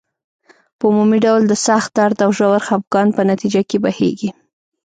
په 0.77 0.83
عمومي 0.91 1.19
ډول 1.25 1.41
د 1.47 1.53
سخت 1.67 1.89
درد 1.97 2.17
او 2.25 2.31
ژور 2.37 2.59
خپګان 2.67 3.07
په 3.17 3.21
نتیجه 3.31 3.61
کې 3.69 3.77
بهیږي. 3.83 4.29